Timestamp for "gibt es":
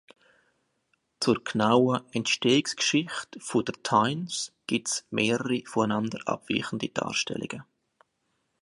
4.65-5.05